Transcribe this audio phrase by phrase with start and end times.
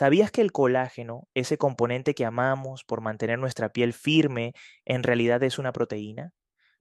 [0.00, 4.54] ¿Sabías que el colágeno, ese componente que amamos por mantener nuestra piel firme,
[4.86, 6.32] en realidad es una proteína?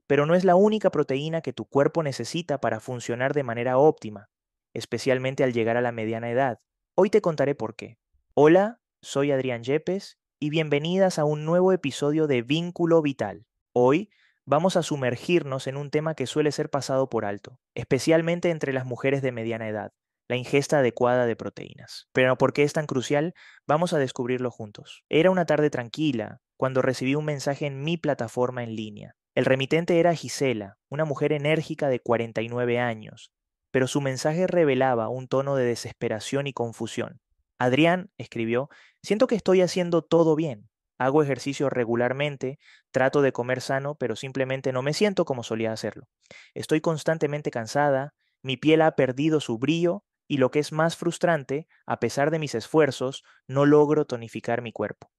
[0.08, 4.29] Pero no es la única proteína que tu cuerpo necesita para funcionar de manera óptima,
[4.74, 6.59] especialmente al llegar a la mediana edad.
[6.95, 7.97] Hoy te contaré por qué.
[8.36, 13.45] Hola, soy Adrián Yepes y bienvenidas a un nuevo episodio de Vínculo Vital.
[13.73, 14.11] Hoy
[14.45, 18.86] vamos a sumergirnos en un tema que suele ser pasado por alto, especialmente entre las
[18.86, 19.91] mujeres de mediana edad,
[20.30, 22.07] la ingesta adecuada de proteínas.
[22.14, 23.34] Pero ¿por qué es tan crucial?
[23.68, 25.03] Vamos a descubrirlo juntos.
[25.09, 29.16] Era una tarde tranquila cuando recibí un mensaje en mi plataforma en línea.
[29.34, 33.31] El remitente era Gisela, una mujer enérgica de 49 años,
[33.72, 37.20] pero su mensaje revelaba un tono de desesperación y confusión.
[37.58, 38.70] Adrián escribió,
[39.02, 40.70] siento que estoy haciendo todo bien.
[41.00, 42.59] Hago ejercicio regularmente,
[42.91, 46.08] trato de comer sano, pero simplemente no me siento como solía hacerlo.
[46.53, 51.67] Estoy constantemente cansada, mi piel ha perdido su brillo y lo que es más frustrante,
[51.88, 55.11] a pesar de mis esfuerzos, no logro tonificar mi cuerpo.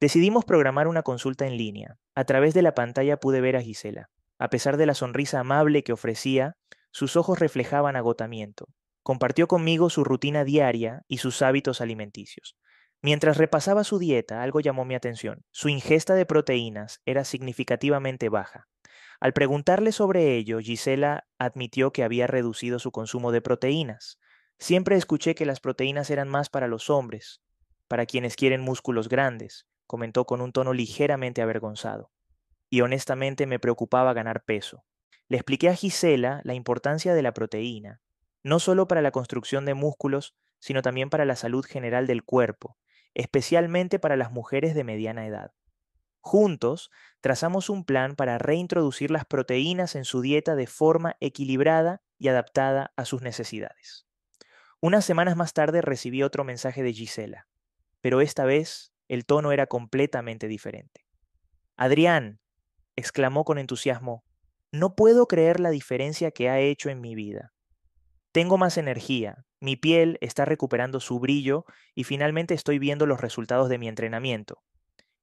[0.00, 1.98] Decidimos programar una consulta en línea.
[2.14, 4.10] A través de la pantalla pude ver a Gisela.
[4.38, 6.56] A pesar de la sonrisa amable que ofrecía,
[6.92, 8.68] sus ojos reflejaban agotamiento.
[9.02, 12.56] Compartió conmigo su rutina diaria y sus hábitos alimenticios.
[13.02, 15.44] Mientras repasaba su dieta, algo llamó mi atención.
[15.50, 18.68] Su ingesta de proteínas era significativamente baja.
[19.20, 24.18] Al preguntarle sobre ello, Gisela admitió que había reducido su consumo de proteínas.
[24.58, 27.42] Siempre escuché que las proteínas eran más para los hombres,
[27.88, 32.10] para quienes quieren músculos grandes, comentó con un tono ligeramente avergonzado.
[32.70, 34.84] Y honestamente me preocupaba ganar peso.
[35.28, 38.00] Le expliqué a Gisela la importancia de la proteína,
[38.42, 42.78] no solo para la construcción de músculos, sino también para la salud general del cuerpo,
[43.14, 45.52] especialmente para las mujeres de mediana edad.
[46.20, 52.28] Juntos, trazamos un plan para reintroducir las proteínas en su dieta de forma equilibrada y
[52.28, 54.06] adaptada a sus necesidades.
[54.86, 57.48] Unas semanas más tarde recibí otro mensaje de Gisela,
[58.02, 61.06] pero esta vez el tono era completamente diferente.
[61.74, 62.38] Adrián,
[62.94, 64.26] exclamó con entusiasmo,
[64.72, 67.54] no puedo creer la diferencia que ha hecho en mi vida.
[68.30, 73.70] Tengo más energía, mi piel está recuperando su brillo y finalmente estoy viendo los resultados
[73.70, 74.62] de mi entrenamiento.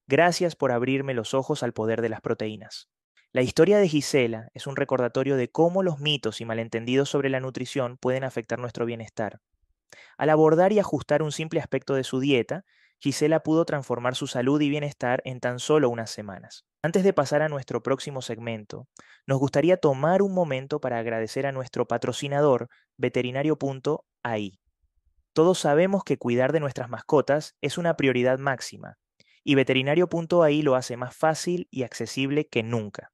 [0.08, 2.90] Gracias por abrirme los ojos al poder de las proteínas.
[3.32, 7.40] La historia de Gisela es un recordatorio de cómo los mitos y malentendidos sobre la
[7.40, 9.40] nutrición pueden afectar nuestro bienestar.
[10.18, 12.64] Al abordar y ajustar un simple aspecto de su dieta,
[13.00, 16.66] Gisela pudo transformar su salud y bienestar en tan solo unas semanas.
[16.84, 18.88] Antes de pasar a nuestro próximo segmento,
[19.26, 24.60] nos gustaría tomar un momento para agradecer a nuestro patrocinador, veterinario.ai.
[25.34, 28.98] Todos sabemos que cuidar de nuestras mascotas es una prioridad máxima,
[29.44, 33.12] y veterinario.ai lo hace más fácil y accesible que nunca.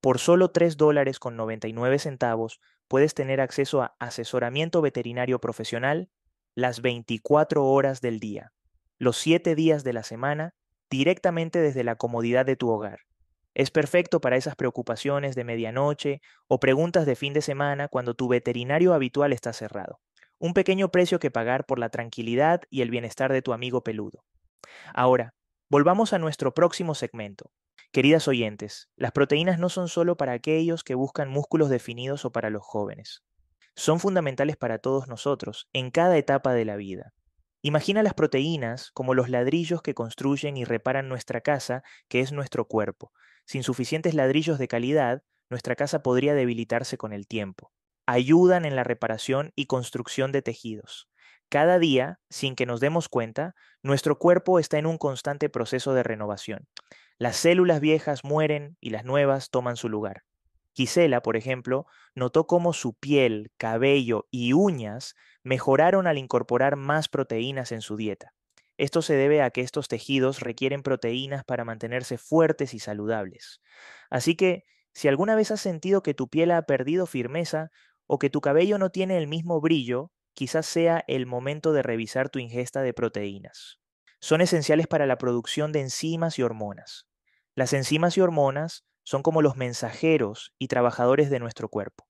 [0.00, 6.10] Por solo 3 dólares con 99 centavos puedes tener acceso a asesoramiento veterinario profesional
[6.56, 8.52] las 24 horas del día,
[8.98, 10.54] los 7 días de la semana,
[10.90, 12.98] directamente desde la comodidad de tu hogar.
[13.54, 18.26] Es perfecto para esas preocupaciones de medianoche o preguntas de fin de semana cuando tu
[18.26, 20.00] veterinario habitual está cerrado.
[20.40, 24.24] Un pequeño precio que pagar por la tranquilidad y el bienestar de tu amigo peludo.
[24.92, 25.32] Ahora,
[25.68, 27.52] volvamos a nuestro próximo segmento,
[27.92, 32.48] Queridas oyentes, las proteínas no son solo para aquellos que buscan músculos definidos o para
[32.48, 33.24] los jóvenes.
[33.74, 37.14] Son fundamentales para todos nosotros, en cada etapa de la vida.
[37.62, 42.68] Imagina las proteínas como los ladrillos que construyen y reparan nuestra casa, que es nuestro
[42.68, 43.10] cuerpo.
[43.44, 47.72] Sin suficientes ladrillos de calidad, nuestra casa podría debilitarse con el tiempo.
[48.06, 51.08] Ayudan en la reparación y construcción de tejidos.
[51.48, 56.04] Cada día, sin que nos demos cuenta, nuestro cuerpo está en un constante proceso de
[56.04, 56.68] renovación.
[57.20, 60.22] Las células viejas mueren y las nuevas toman su lugar.
[60.74, 67.72] Gisela, por ejemplo, notó cómo su piel, cabello y uñas mejoraron al incorporar más proteínas
[67.72, 68.32] en su dieta.
[68.78, 73.60] Esto se debe a que estos tejidos requieren proteínas para mantenerse fuertes y saludables.
[74.08, 74.64] Así que,
[74.94, 77.68] si alguna vez has sentido que tu piel ha perdido firmeza
[78.06, 82.30] o que tu cabello no tiene el mismo brillo, quizás sea el momento de revisar
[82.30, 83.78] tu ingesta de proteínas.
[84.20, 87.09] Son esenciales para la producción de enzimas y hormonas.
[87.60, 92.08] Las enzimas y hormonas son como los mensajeros y trabajadores de nuestro cuerpo.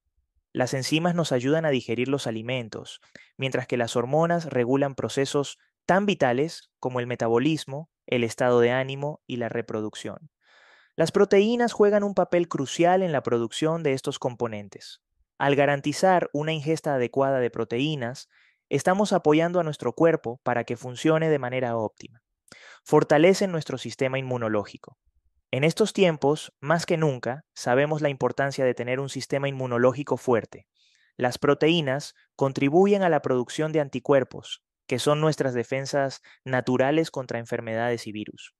[0.52, 3.00] Las enzimas nos ayudan a digerir los alimentos,
[3.36, 9.22] mientras que las hormonas regulan procesos tan vitales como el metabolismo, el estado de ánimo
[9.26, 10.30] y la reproducción.
[10.94, 15.02] Las proteínas juegan un papel crucial en la producción de estos componentes.
[15.36, 18.28] Al garantizar una ingesta adecuada de proteínas,
[18.68, 22.22] estamos apoyando a nuestro cuerpo para que funcione de manera óptima.
[22.84, 24.96] Fortalecen nuestro sistema inmunológico.
[25.52, 30.68] En estos tiempos, más que nunca, sabemos la importancia de tener un sistema inmunológico fuerte.
[31.16, 38.06] Las proteínas contribuyen a la producción de anticuerpos, que son nuestras defensas naturales contra enfermedades
[38.06, 38.54] y virus.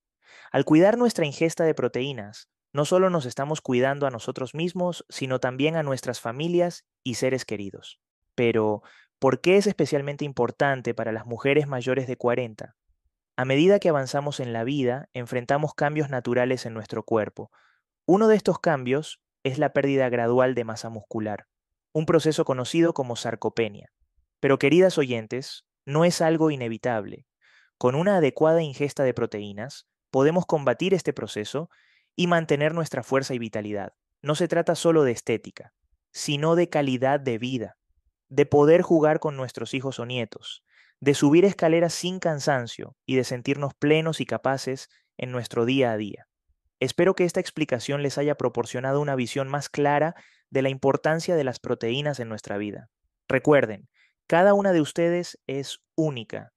[0.51, 5.39] Al cuidar nuestra ingesta de proteínas, no solo nos estamos cuidando a nosotros mismos, sino
[5.39, 8.01] también a nuestras familias y seres queridos.
[8.35, 8.83] Pero,
[9.21, 12.77] ¿por qué es especialmente importante para las mujeres mayores de 40?
[13.41, 17.51] A medida que avanzamos en la vida, enfrentamos cambios naturales en nuestro cuerpo.
[18.05, 21.47] Uno de estos cambios es la pérdida gradual de masa muscular,
[21.95, 23.95] un proceso conocido como sarcopenia.
[24.41, 27.27] Pero queridas oyentes, no es algo inevitable.
[27.79, 31.71] Con una adecuada ingesta de proteínas, podemos combatir este proceso
[32.17, 33.95] y mantener nuestra fuerza y vitalidad.
[34.21, 35.73] No se trata solo de estética,
[36.13, 37.79] sino de calidad de vida,
[38.29, 40.63] de poder jugar con nuestros hijos o nietos,
[41.01, 45.97] de subir escaleras sin cansancio y de sentirnos plenos y capaces en nuestro día a
[45.97, 46.27] día.
[46.79, 50.15] Espero que esta explicación les haya proporcionado una visión más clara
[50.51, 52.89] de la importancia de las proteínas en nuestra vida.
[53.29, 53.89] Recuerden,
[54.27, 56.53] cada una de ustedes es única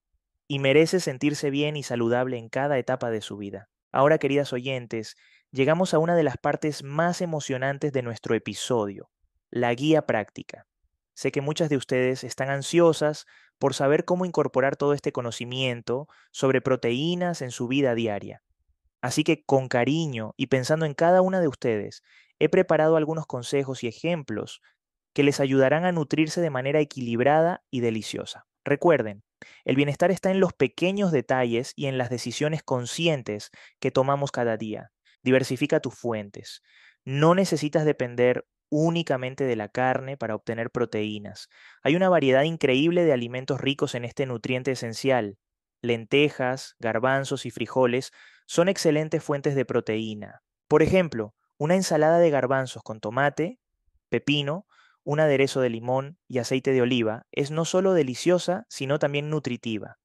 [0.48, 3.70] y merece sentirse bien y saludable en cada etapa de su vida.
[3.92, 5.16] Ahora, queridas oyentes,
[5.52, 9.10] llegamos a una de las partes más emocionantes de nuestro episodio,
[9.52, 10.66] la guía práctica.
[11.14, 13.26] Sé que muchas de ustedes están ansiosas
[13.60, 18.44] por saber cómo incorporar todo este conocimiento sobre proteínas en su vida diaria.
[19.02, 22.04] Así que con cariño y pensando en cada una de ustedes,
[22.40, 24.62] he preparado algunos consejos y ejemplos
[25.14, 28.48] que les ayudarán a nutrirse de manera equilibrada y deliciosa.
[28.66, 29.24] Recuerden,
[29.66, 34.58] el bienestar está en los pequeños detalles y en las decisiones conscientes que tomamos cada
[34.58, 34.92] día.
[35.22, 36.64] Diversifica tus fuentes.
[37.06, 41.48] No necesitas depender únicamente de la carne para obtener proteínas.
[41.84, 45.38] Hay una variedad increíble de alimentos ricos en este nutriente esencial.
[45.84, 48.12] Lentejas, garbanzos y frijoles
[48.48, 50.42] son excelentes fuentes de proteína.
[50.68, 53.60] Por ejemplo, una ensalada de garbanzos con tomate,
[54.10, 54.66] pepino,
[55.04, 60.00] un aderezo de limón y aceite de oliva es no solo deliciosa, sino también nutritiva.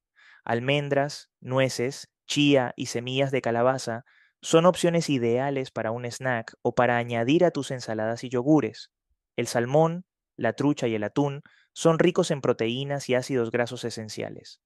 [0.44, 4.04] Almendras, nueces, chía y semillas de calabaza
[4.40, 8.90] son opciones ideales para un snack o para añadir a tus ensaladas y yogures.
[9.36, 10.04] El salmón,
[10.36, 11.42] la trucha y el atún
[11.72, 14.60] son ricos en proteínas y ácidos grasos esenciales.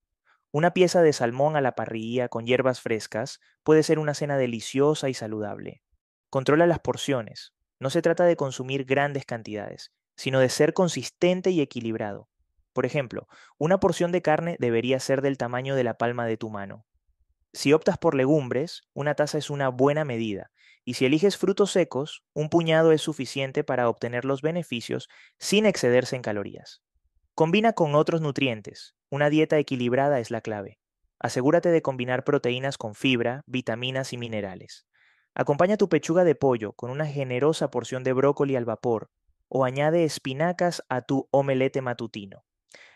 [0.51, 5.09] Una pieza de salmón a la parrilla con hierbas frescas puede ser una cena deliciosa
[5.09, 5.81] y saludable.
[6.29, 7.53] Controla las porciones.
[7.79, 12.29] No se trata de consumir grandes cantidades, sino de ser consistente y equilibrado.
[12.71, 13.27] Por ejemplo,
[13.57, 16.85] una porción de carne debería ser del tamaño de la palma de tu mano.
[17.53, 20.51] Si optas por legumbres, una taza es una buena medida,
[20.83, 25.07] y si eliges frutos secos, un puñado es suficiente para obtener los beneficios
[25.39, 26.81] sin excederse en calorías.
[27.35, 28.95] Combina con otros nutrientes.
[29.09, 30.79] Una dieta equilibrada es la clave.
[31.19, 34.85] Asegúrate de combinar proteínas con fibra, vitaminas y minerales.
[35.35, 39.09] Acompaña tu pechuga de pollo con una generosa porción de brócoli al vapor
[39.47, 42.43] o añade espinacas a tu omelete matutino.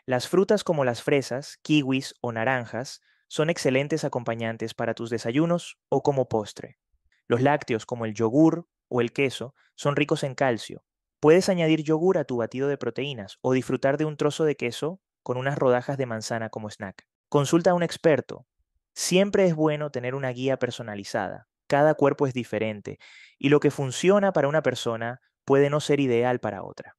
[0.06, 6.02] Las frutas como las fresas, kiwis o naranjas son excelentes acompañantes para tus desayunos o
[6.02, 6.80] como postre.
[7.28, 10.84] Los lácteos como el yogur o el queso son ricos en calcio.
[11.20, 15.02] Puedes añadir yogur a tu batido de proteínas o disfrutar de un trozo de queso
[15.24, 17.06] con unas rodajas de manzana como snack.
[17.28, 18.48] Consulta a un experto.
[18.94, 21.48] Siempre es bueno tener una guía personalizada.
[21.68, 22.98] Cada cuerpo es diferente
[23.38, 26.96] y lo que funciona para una persona puede no ser ideal para otra.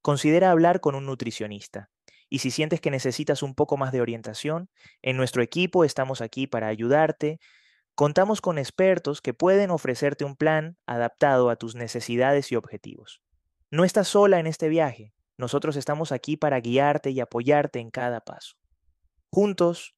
[0.00, 1.90] Considera hablar con un nutricionista.
[2.28, 4.68] Y si sientes que necesitas un poco más de orientación,
[5.02, 7.38] en nuestro equipo estamos aquí para ayudarte.
[7.94, 13.22] Contamos con expertos que pueden ofrecerte un plan adaptado a tus necesidades y objetivos.
[13.70, 15.12] No estás sola en este viaje.
[15.38, 18.56] Nosotros estamos aquí para guiarte y apoyarte en cada paso.
[19.30, 19.94] Juntos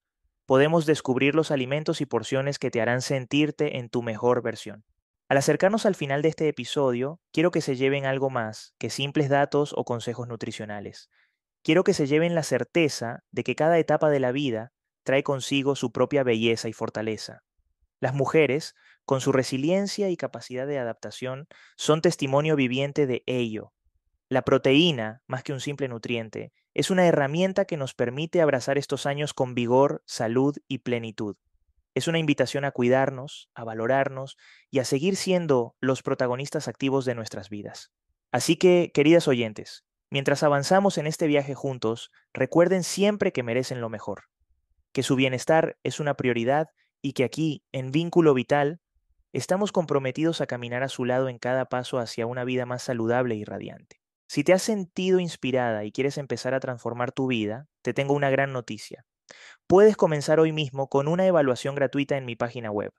[0.46, 4.84] podemos descubrir los alimentos y porciones que te harán sentirte en tu mejor versión.
[5.28, 9.28] Al acercarnos al final de este episodio, quiero que se lleven algo más que simples
[9.28, 11.10] datos o consejos nutricionales
[11.62, 14.72] quiero que se lleven la certeza de que cada etapa de la vida
[15.02, 17.42] trae consigo su propia belleza y fortaleza.
[18.00, 18.74] Las mujeres,
[19.04, 23.72] con su resiliencia y capacidad de adaptación, son testimonio viviente de ello.
[24.28, 29.06] La proteína, más que un simple nutriente, es una herramienta que nos permite abrazar estos
[29.06, 31.36] años con vigor, salud y plenitud.
[31.94, 34.36] Es una invitación a cuidarnos, a valorarnos
[34.70, 37.90] y a seguir siendo los protagonistas activos de nuestras vidas.
[38.30, 43.88] Así que, queridas oyentes, Mientras avanzamos en este viaje juntos, recuerden siempre que merecen lo
[43.90, 44.24] mejor,
[44.92, 46.68] que su bienestar es una prioridad
[47.02, 48.80] y que aquí, en Vínculo Vital,
[49.32, 53.34] estamos comprometidos a caminar a su lado en cada paso hacia una vida más saludable
[53.34, 54.00] y radiante.
[54.28, 58.30] Si te has sentido inspirada y quieres empezar a transformar tu vida, te tengo una
[58.30, 59.04] gran noticia.
[59.66, 62.92] Puedes comenzar hoy mismo con una evaluación gratuita en mi página web.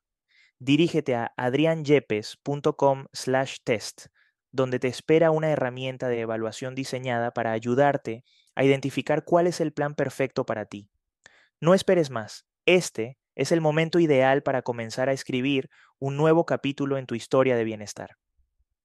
[0.60, 4.08] Dirígete a adrianyepes.com/test
[4.52, 8.24] donde te espera una herramienta de evaluación diseñada para ayudarte
[8.56, 10.90] a identificar cuál es el plan perfecto para ti.
[11.62, 12.46] No esperes más.
[12.66, 17.56] Este es el momento ideal para comenzar a escribir un nuevo capítulo en tu historia
[17.56, 18.18] de bienestar.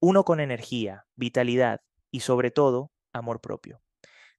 [0.00, 1.80] Uno con energía, vitalidad
[2.10, 3.80] y sobre todo, amor propio.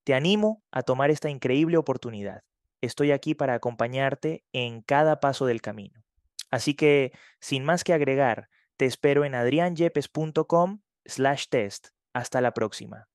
[0.04, 2.44] Te animo a tomar esta increíble oportunidad.
[2.82, 6.04] Estoy aquí para acompañarte en cada paso del camino.
[6.52, 11.90] Así que, sin más que agregar, te espero en adrianyepes.com slash test.
[12.14, 13.08] Hasta la próxima.